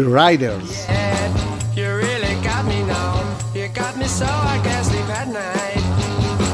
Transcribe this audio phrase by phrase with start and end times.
[0.00, 0.86] The Riders.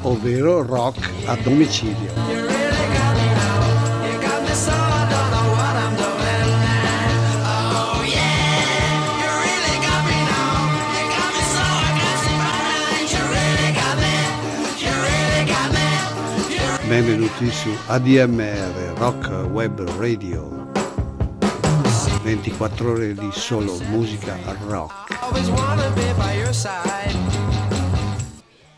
[0.02, 0.96] Ovvero rock
[1.26, 2.12] a domicilio.
[16.88, 20.55] Benvenuti su ADMR Rock Web Radio
[22.26, 24.36] 24 ore di solo musica
[24.66, 25.14] rock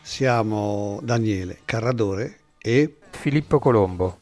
[0.03, 4.19] Siamo Daniele Carradore e Filippo Colombo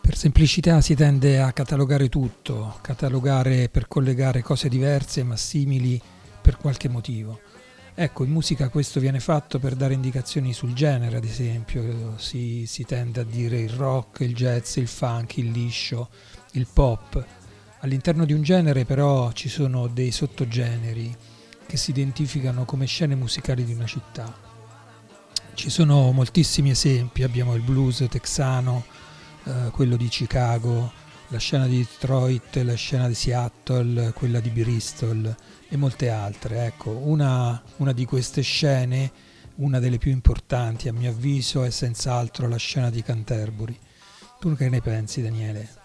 [0.00, 6.00] per semplicità si tende a catalogare tutto, catalogare per collegare cose diverse ma simili
[6.40, 7.40] per qualche motivo.
[7.94, 12.84] Ecco, in musica questo viene fatto per dare indicazioni sul genere, ad esempio, si, si,
[12.84, 16.08] tende a dire il rock, il jazz, il funk, il liscio,
[16.52, 17.22] il pop.
[17.80, 21.14] All'interno di un genere però ci sono dei sottogeneri
[21.66, 24.36] che si identificano come scene musicali di una città.
[25.54, 28.84] Ci sono moltissimi esempi, abbiamo il blues texano,
[29.44, 30.90] eh, quello di Chicago,
[31.28, 35.36] la scena di Detroit, la scena di Seattle, quella di Bristol
[35.68, 36.64] e molte altre.
[36.64, 39.12] Ecco, una, una di queste scene,
[39.56, 43.78] una delle più importanti a mio avviso, è senz'altro la scena di Canterbury.
[44.40, 45.77] Tu che ne pensi Daniele?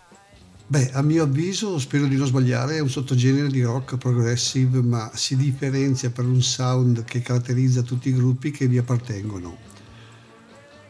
[0.66, 5.12] Beh, a mio avviso, spero di non sbagliare, è un sottogenere di rock progressive, ma
[5.14, 9.58] si differenzia per un sound che caratterizza tutti i gruppi che vi appartengono.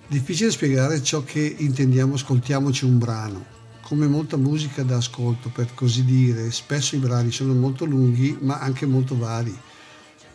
[0.08, 3.46] Difficile spiegare ciò che intendiamo ascoltiamoci un brano,
[3.82, 8.60] come molta musica da ascolto, per così dire, spesso i brani sono molto lunghi ma
[8.60, 9.58] anche molto vari.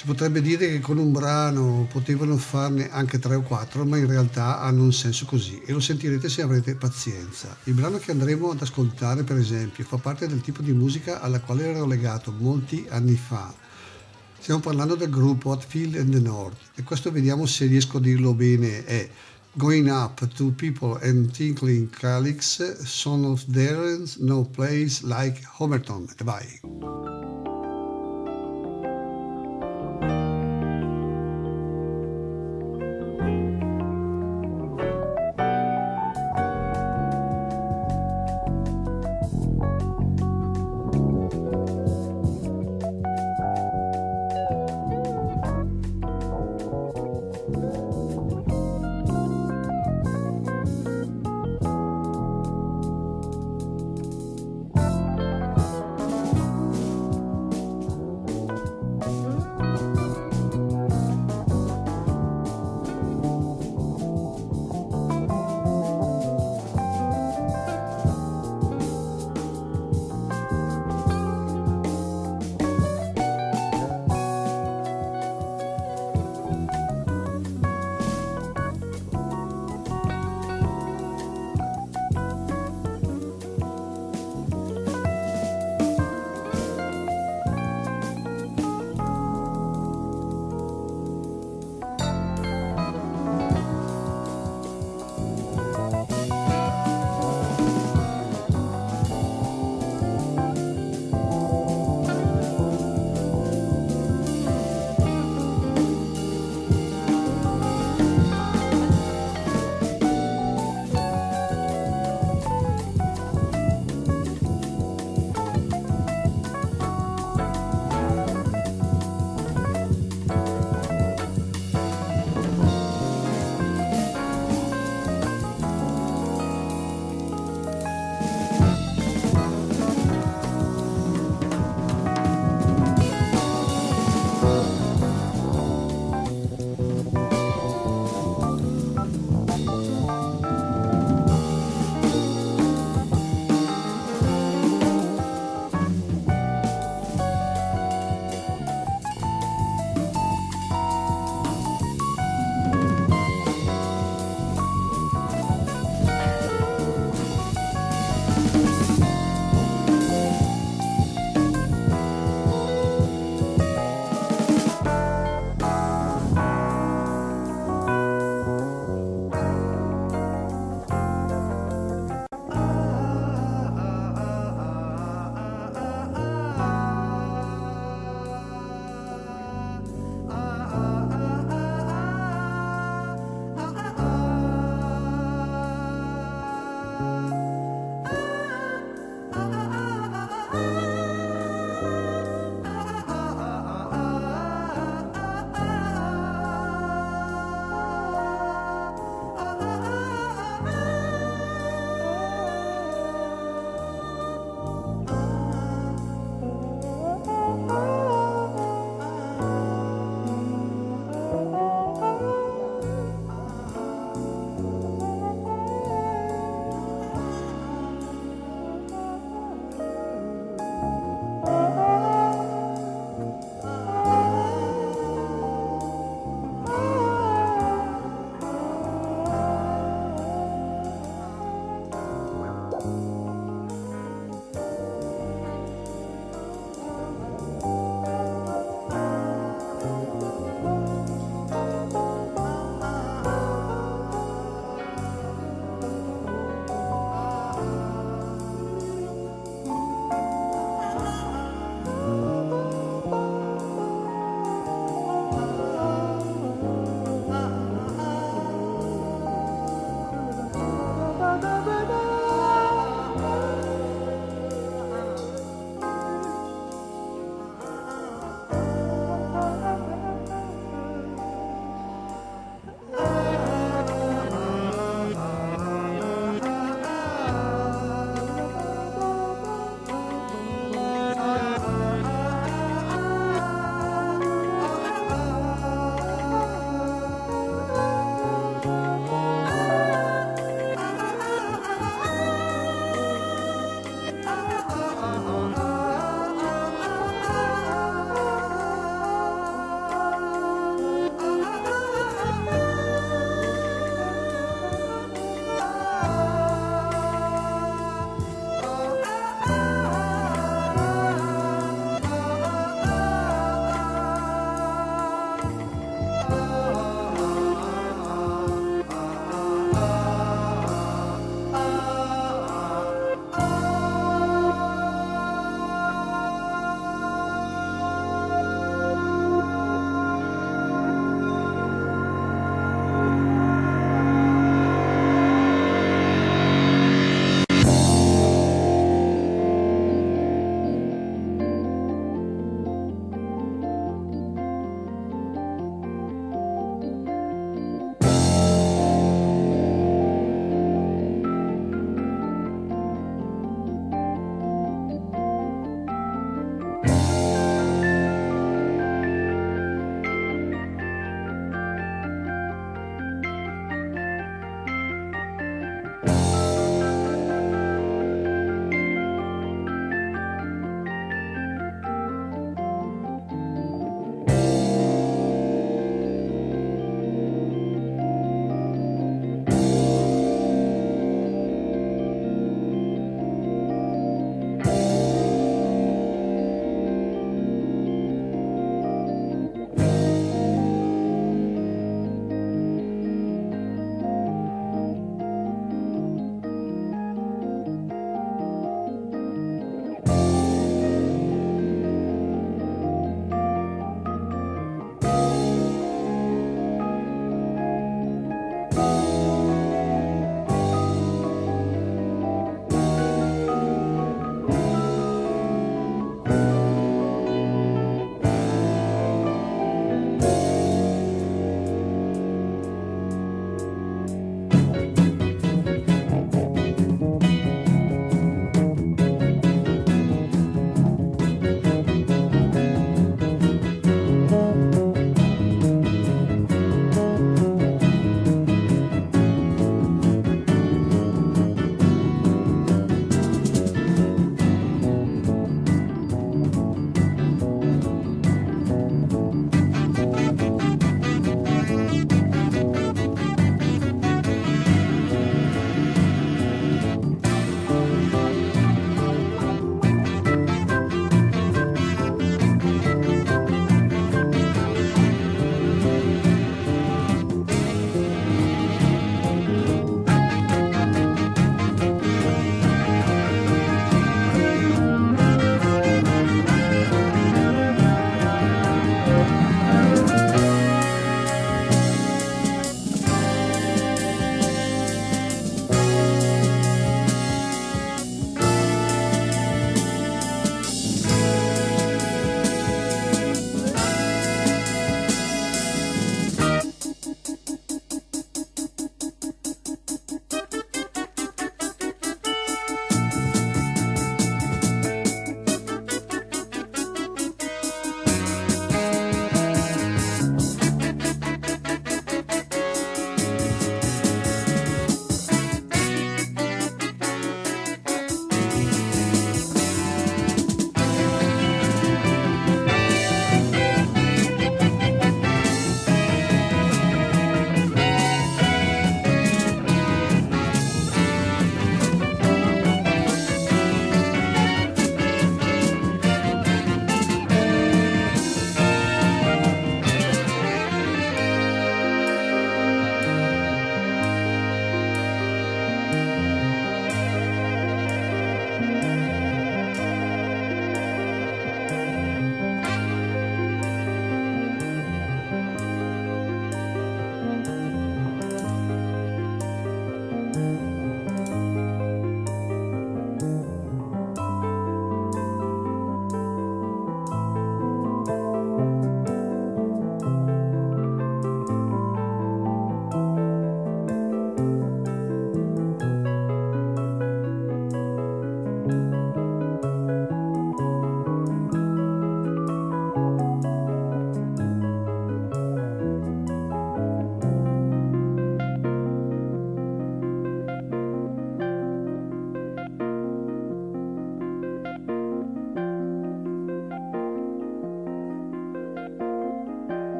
[0.00, 4.06] Si potrebbe dire che con un brano potevano farne anche tre o quattro, ma in
[4.06, 7.54] realtà hanno un senso così e lo sentirete se avrete pazienza.
[7.64, 11.40] Il brano che andremo ad ascoltare, per esempio, fa parte del tipo di musica alla
[11.40, 13.52] quale ero legato molti anni fa.
[14.38, 18.32] Stiamo parlando del gruppo Hotfield and the North e questo vediamo se riesco a dirlo
[18.32, 19.06] bene è
[19.52, 26.08] Going up to people and tinkling calyx, son of there's no place like Homerton.
[26.24, 26.58] Vai.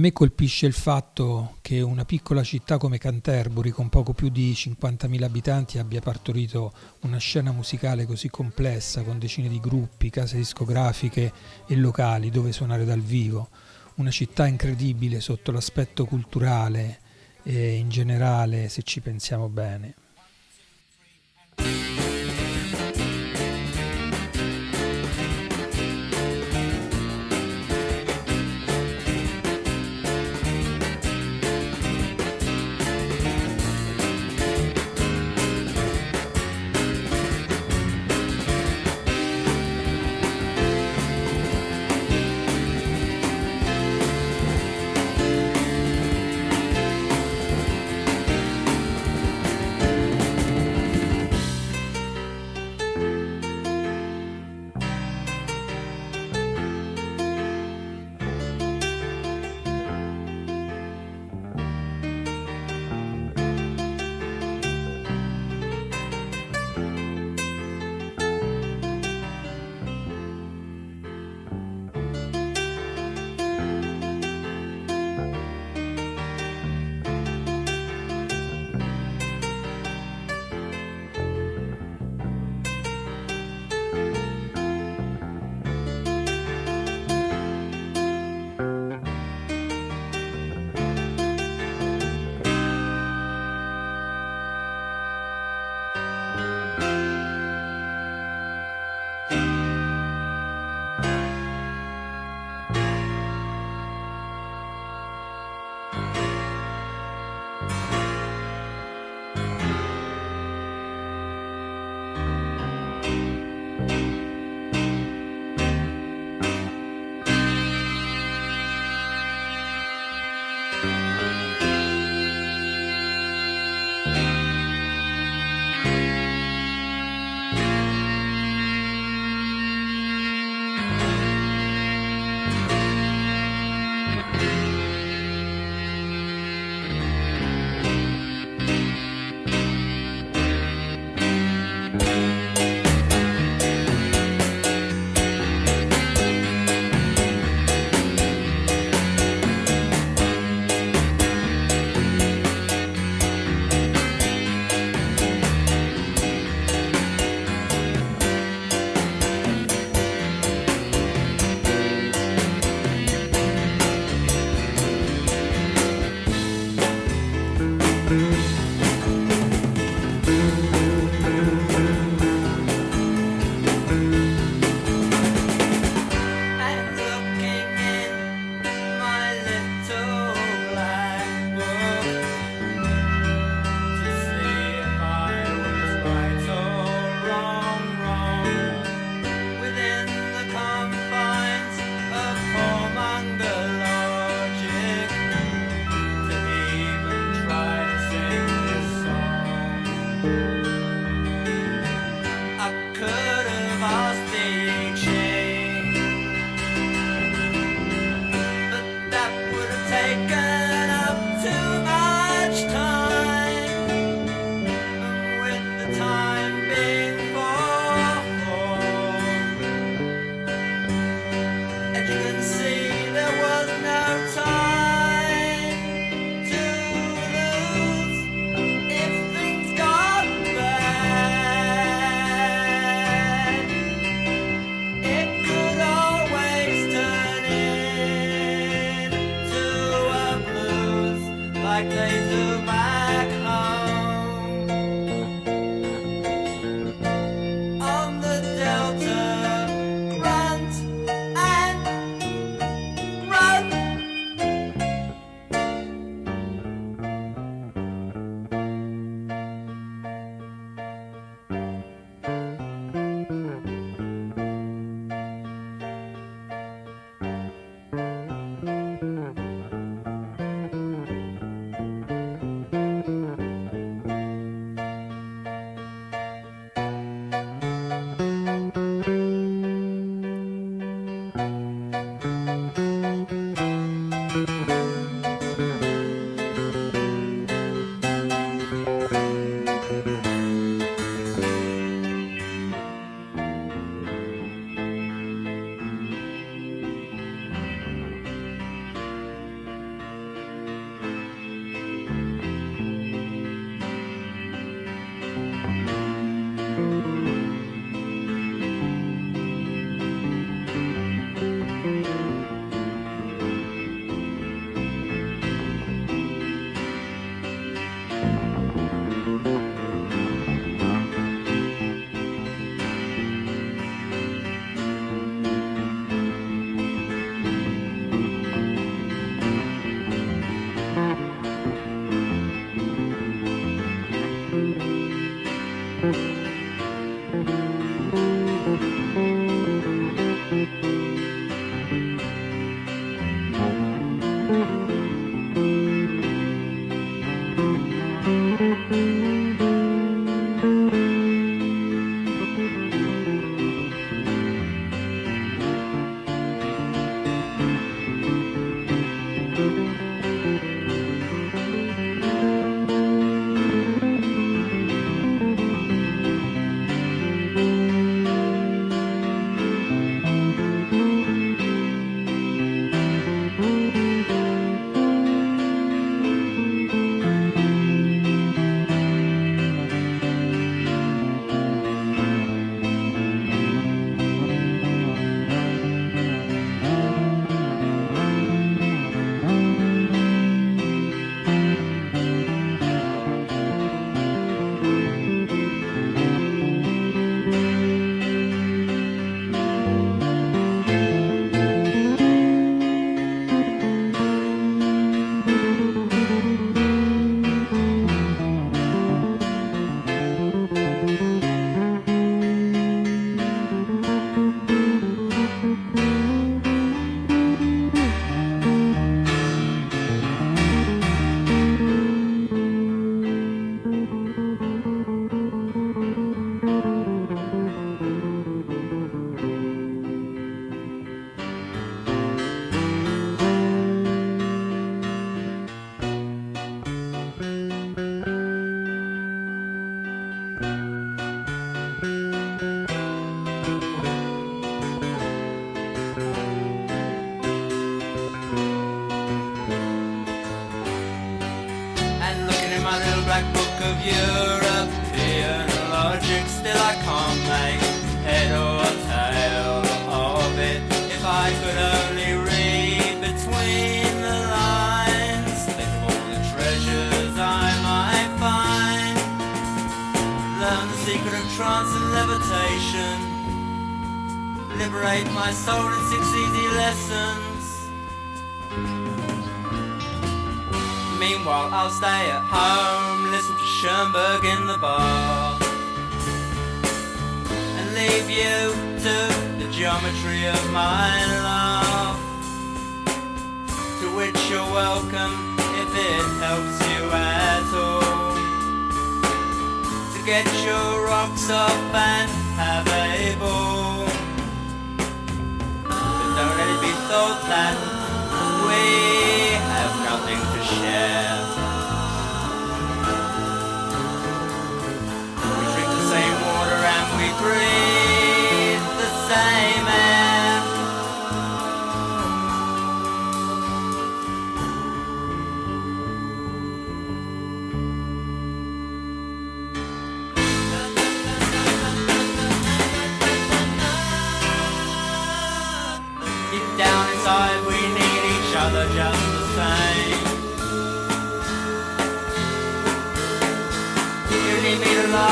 [0.00, 5.22] Me colpisce il fatto che una piccola città come Canterbury, con poco più di 50.000
[5.22, 11.32] abitanti, abbia partorito una scena musicale così complessa, con decine di gruppi, case discografiche
[11.66, 13.50] e locali dove suonare dal vivo.
[13.96, 17.00] Una città incredibile sotto l'aspetto culturale
[17.42, 19.94] e in generale, se ci pensiamo bene.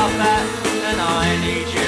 [0.07, 0.45] that,
[0.89, 1.78] and I need you.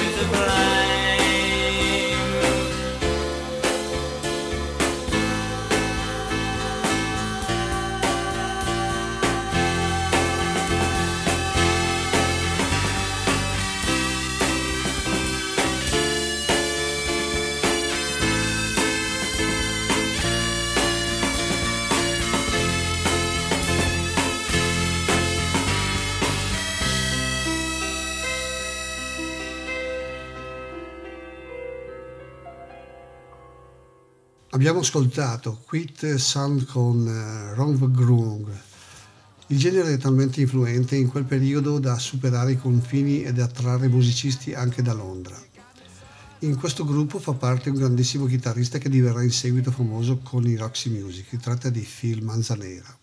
[34.62, 38.47] Abbiamo ascoltato Quit Sound con uh, Ron Grung.
[39.47, 44.54] Il genere è talmente influente in quel periodo da superare i confini ed attrarre musicisti
[44.54, 45.36] anche da Londra.
[46.41, 50.56] In questo gruppo fa parte un grandissimo chitarrista che diverrà in seguito famoso con i
[50.56, 51.26] Roxy Music.
[51.28, 53.01] Si tratta di Phil Manzanera.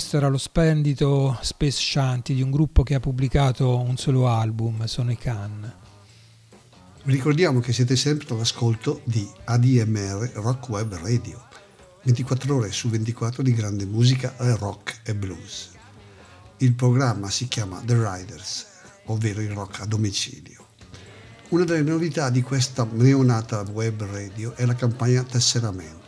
[0.00, 4.86] Questo era lo splendido Space Shanty di un gruppo che ha pubblicato un solo album,
[4.86, 5.70] sono i Can.
[7.02, 11.46] Ricordiamo che siete sempre all'ascolto di ADMR Rock Web Radio,
[12.04, 15.72] 24 ore su 24 di grande musica rock e blues.
[16.56, 18.66] Il programma si chiama The Riders,
[19.04, 20.66] ovvero il rock a domicilio.
[21.50, 25.99] Una delle novità di questa neonata web radio è la campagna Tesseramento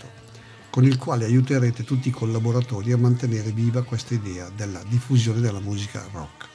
[0.73, 5.61] con il quale aiuterete tutti i collaboratori a mantenere viva questa idea della diffusione della
[5.61, 6.49] musica rock.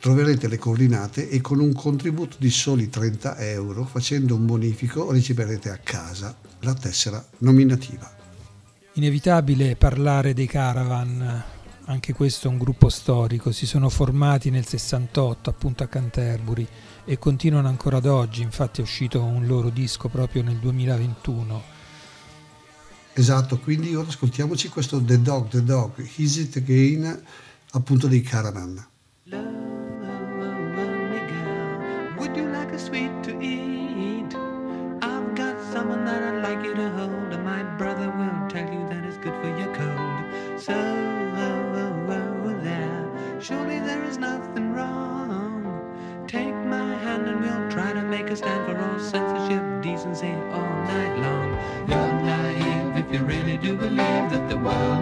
[0.00, 5.70] troverete le coordinate e con un contributo di soli 30 euro facendo un bonifico riceverete
[5.70, 8.12] a casa la tessera nominativa.
[8.94, 11.59] Inevitabile parlare dei caravan
[11.90, 16.64] anche questo è un gruppo storico, si sono formati nel 68 appunto a Canterbury
[17.04, 21.62] e continuano ancora ad oggi, infatti è uscito un loro disco proprio nel 2021.
[23.12, 27.24] Esatto, quindi ora ascoltiamoci questo The Dog, The Dog, Is It Again,
[27.72, 28.86] appunto dei Caravan.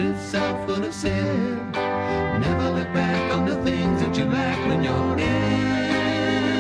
[0.01, 1.73] Is so full of sin.
[1.73, 6.53] Never look back on the things that you lack when you're in.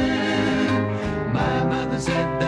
[1.32, 2.47] My mother said that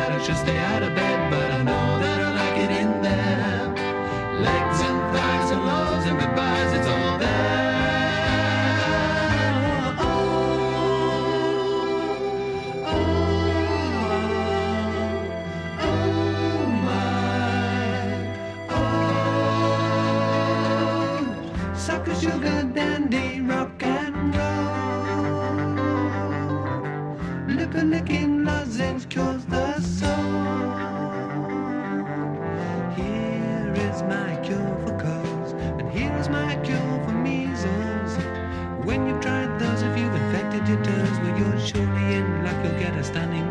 [43.03, 43.50] standing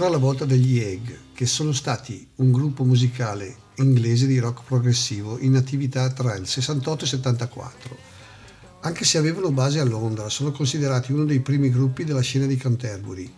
[0.00, 5.38] ora la volta degli Egg, che sono stati un gruppo musicale inglese di rock progressivo
[5.38, 7.96] in attività tra il 68 e il 74.
[8.80, 12.56] Anche se avevano base a Londra, sono considerati uno dei primi gruppi della scena di
[12.56, 13.30] Canterbury.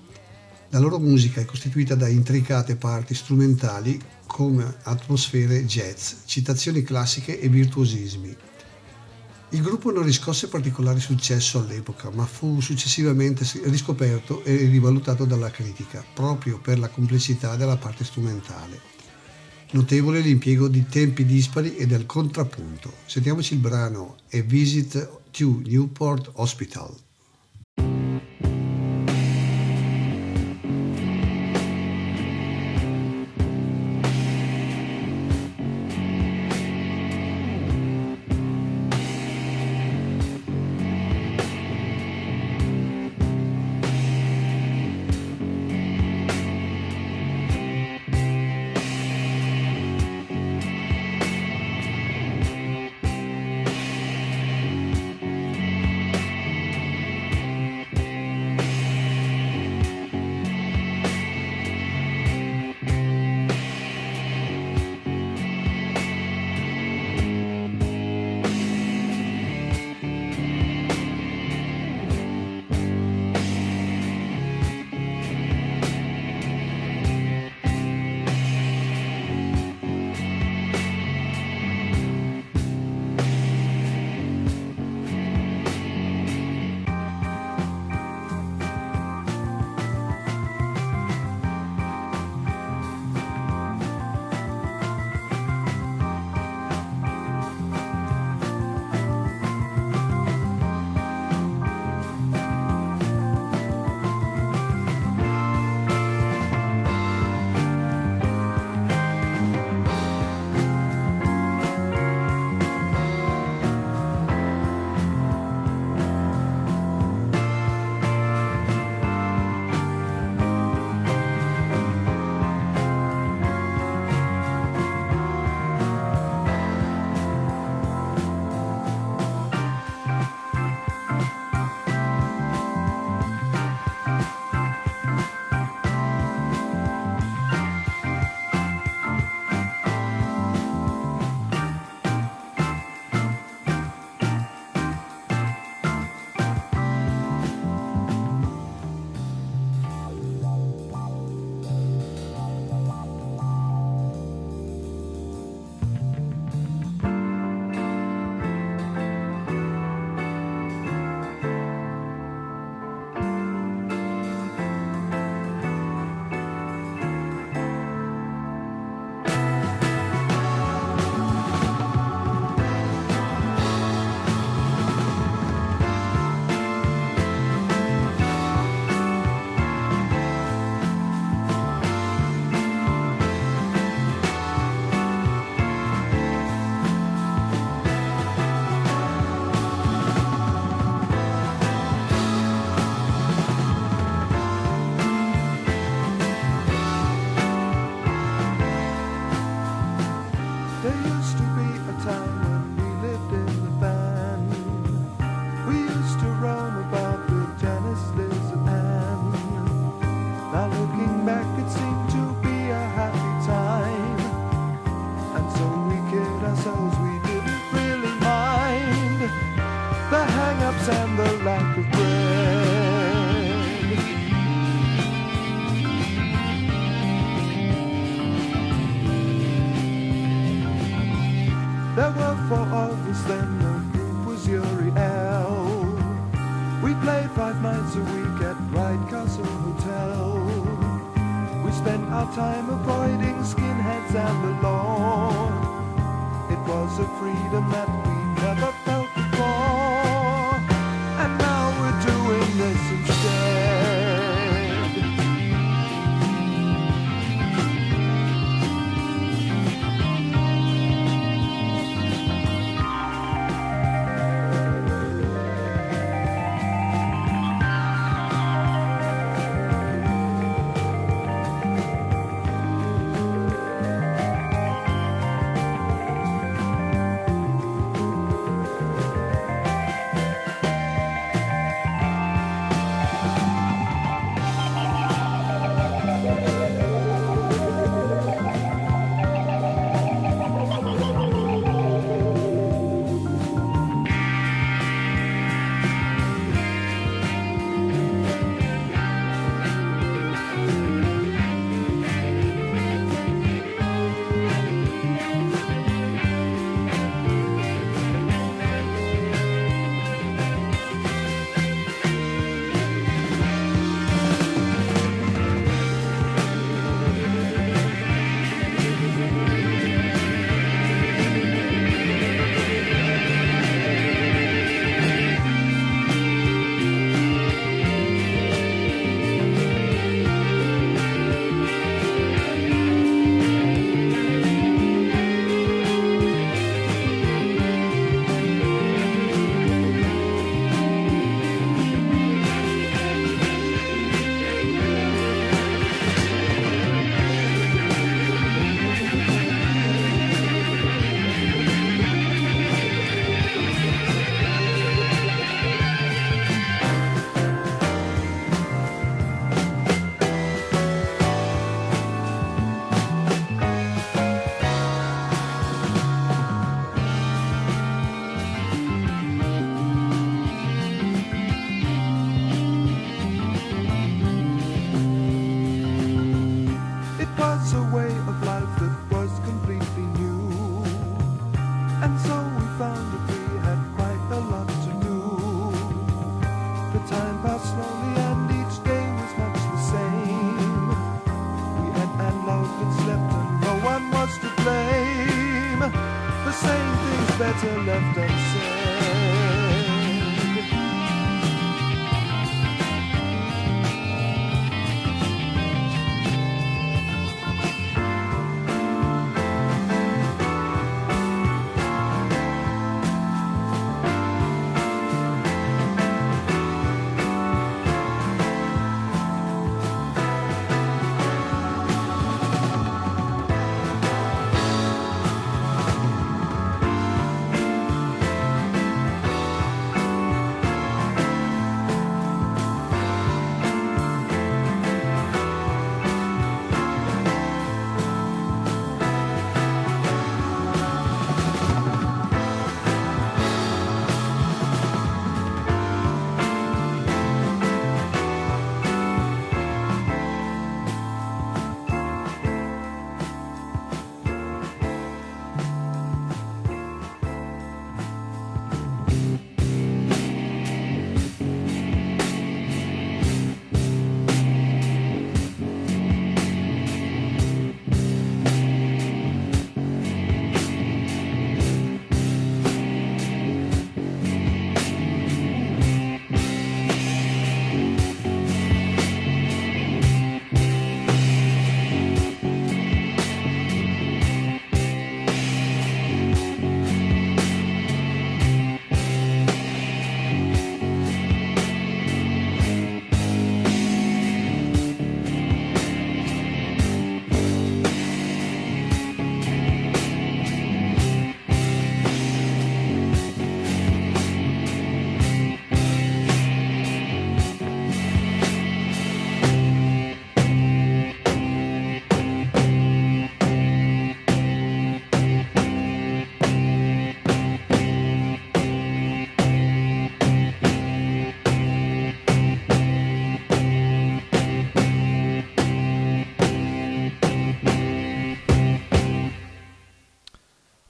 [0.69, 7.49] La loro musica è costituita da intricate parti strumentali come atmosfere jazz, citazioni classiche e
[7.49, 8.37] virtuosismi.
[9.53, 16.03] Il gruppo non riscosse particolare successo all'epoca, ma fu successivamente riscoperto e rivalutato dalla critica,
[16.15, 18.81] proprio per la complessità della parte strumentale.
[19.73, 22.95] Notevole l'impiego di tempi dispari e del contrappunto.
[23.05, 27.12] Sentiamoci il brano A Visit to Newport Hospital.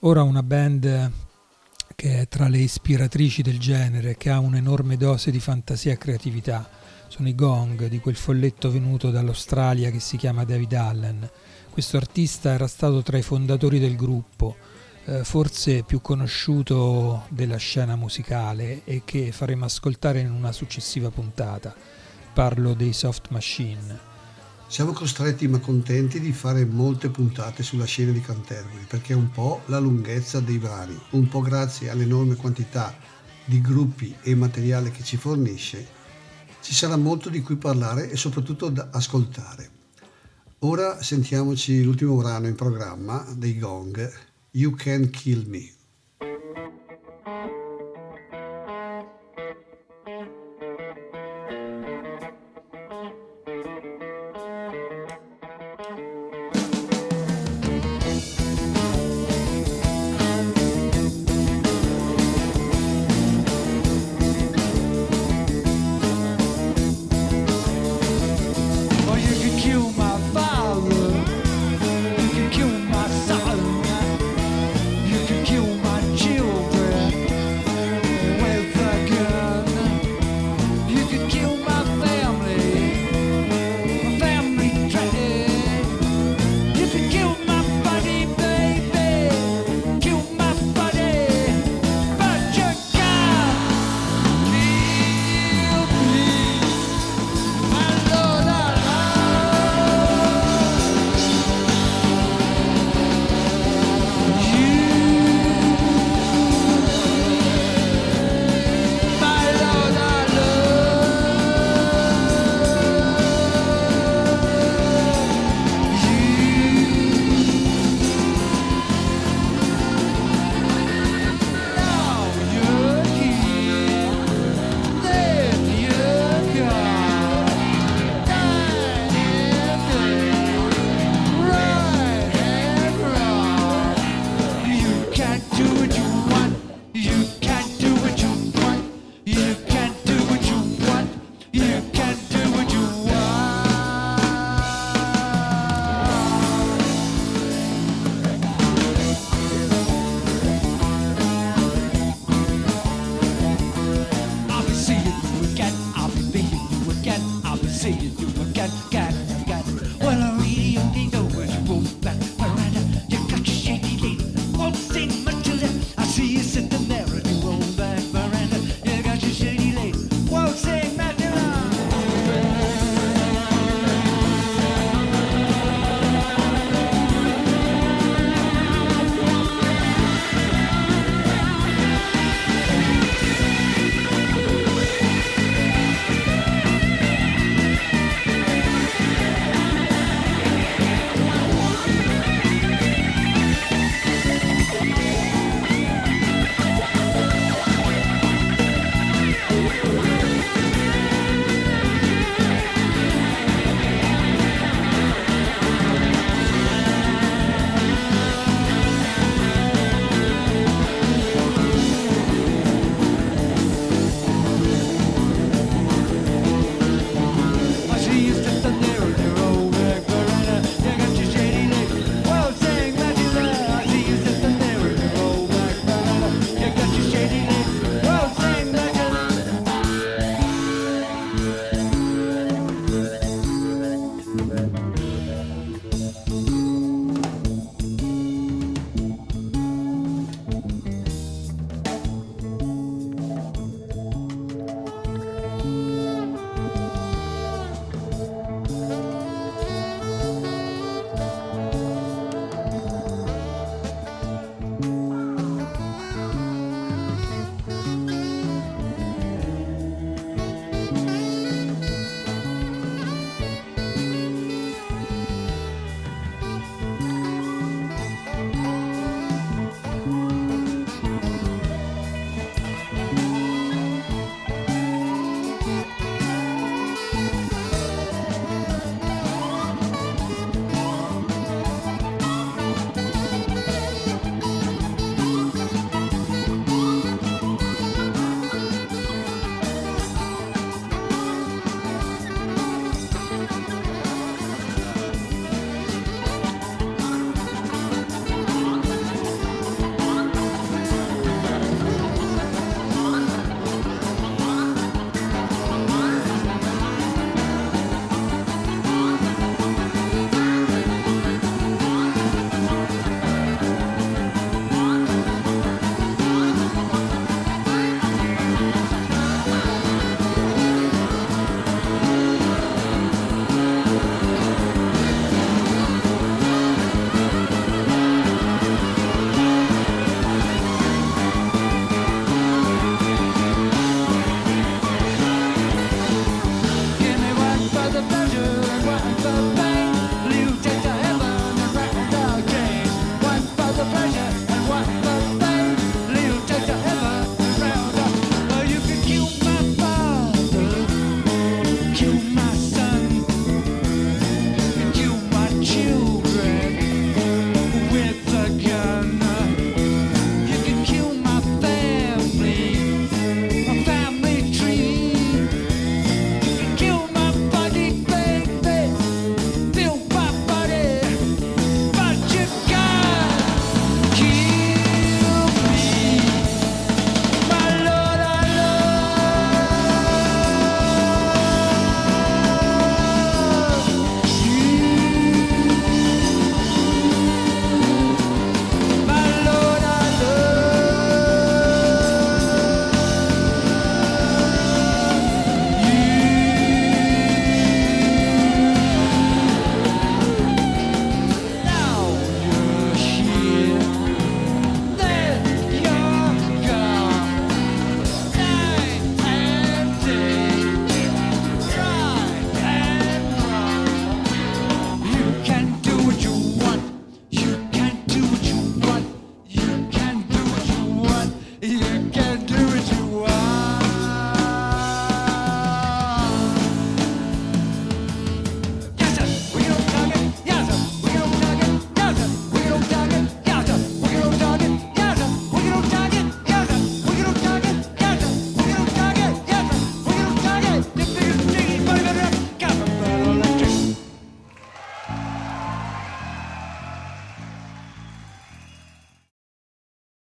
[0.05, 1.13] Ora una band
[1.95, 6.69] che è tra le ispiratrici del genere, che ha un'enorme dose di fantasia e creatività.
[7.07, 11.31] Sono i Gong, di quel folletto venuto dall'Australia che si chiama David Allen.
[11.71, 14.57] Questo artista era stato tra i fondatori del gruppo,
[15.05, 21.73] eh, forse più conosciuto della scena musicale e che faremo ascoltare in una successiva puntata.
[22.33, 24.12] Parlo dei Soft Machine.
[24.73, 29.61] Siamo costretti ma contenti di fare molte puntate sulla scena di Canterbury perché un po'
[29.67, 32.97] la lunghezza dei brani, un po' grazie all'enorme quantità
[33.45, 35.87] di gruppi e materiale che ci fornisce,
[36.63, 39.71] ci sarà molto di cui parlare e soprattutto da ascoltare.
[40.61, 44.11] Ora sentiamoci l'ultimo brano in programma dei Gong,
[44.53, 45.71] You Can Kill Me.